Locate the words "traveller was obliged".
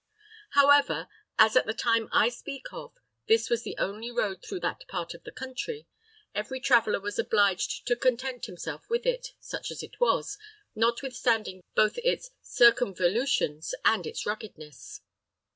6.59-7.85